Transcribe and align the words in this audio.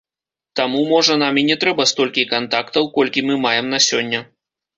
Таму, 0.59 0.79
можа, 0.93 1.17
нам 1.23 1.33
і 1.41 1.43
не 1.49 1.57
трэба 1.63 1.85
столькі 1.91 2.23
кантактаў, 2.33 2.89
колькі 2.97 3.25
мы 3.29 3.39
маем 3.45 3.71
на 3.77 3.83
сёння. 3.91 4.25